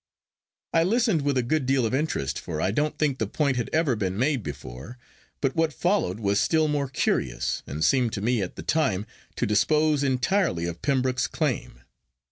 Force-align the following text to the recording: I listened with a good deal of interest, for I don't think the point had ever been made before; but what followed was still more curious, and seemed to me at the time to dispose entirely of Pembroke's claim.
I 0.73 0.81
listened 0.81 1.21
with 1.21 1.37
a 1.37 1.43
good 1.43 1.67
deal 1.67 1.85
of 1.85 1.93
interest, 1.93 2.39
for 2.39 2.59
I 2.59 2.71
don't 2.71 2.97
think 2.97 3.19
the 3.19 3.27
point 3.27 3.55
had 3.55 3.69
ever 3.71 3.95
been 3.95 4.17
made 4.17 4.41
before; 4.41 4.97
but 5.41 5.55
what 5.55 5.71
followed 5.71 6.19
was 6.19 6.39
still 6.39 6.67
more 6.67 6.89
curious, 6.89 7.61
and 7.67 7.85
seemed 7.85 8.11
to 8.13 8.21
me 8.21 8.41
at 8.41 8.55
the 8.55 8.63
time 8.63 9.05
to 9.35 9.45
dispose 9.45 10.03
entirely 10.03 10.65
of 10.65 10.81
Pembroke's 10.81 11.27
claim. 11.27 11.81